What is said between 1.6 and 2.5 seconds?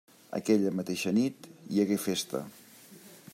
hi hagué festa.